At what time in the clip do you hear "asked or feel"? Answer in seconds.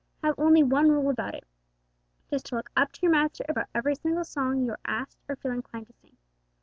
4.83-5.51